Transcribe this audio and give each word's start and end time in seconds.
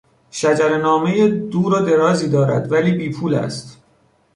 شجرهنامهی 0.31 1.31
دور 1.31 1.73
و 1.81 1.85
درازی 1.85 2.29
دارد 2.29 2.71
ولی 2.71 2.91
بی 2.91 3.09
پول 3.11 3.33
است. 3.35 3.77